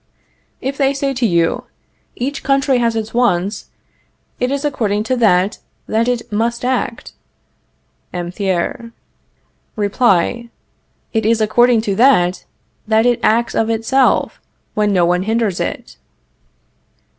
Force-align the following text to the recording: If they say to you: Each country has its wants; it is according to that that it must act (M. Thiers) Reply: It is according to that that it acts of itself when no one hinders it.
If 0.61 0.77
they 0.79 0.95
say 0.95 1.13
to 1.13 1.27
you: 1.27 1.65
Each 2.15 2.43
country 2.43 2.79
has 2.79 2.95
its 2.95 3.13
wants; 3.13 3.67
it 4.39 4.49
is 4.49 4.65
according 4.65 5.03
to 5.03 5.15
that 5.17 5.59
that 5.85 6.07
it 6.07 6.31
must 6.31 6.65
act 6.65 7.13
(M. 8.11 8.31
Thiers) 8.31 8.89
Reply: 9.75 10.49
It 11.13 11.23
is 11.27 11.39
according 11.39 11.81
to 11.81 11.93
that 11.97 12.45
that 12.87 13.05
it 13.05 13.19
acts 13.21 13.53
of 13.53 13.69
itself 13.69 14.41
when 14.73 14.91
no 14.91 15.05
one 15.05 15.21
hinders 15.21 15.59
it. 15.59 15.97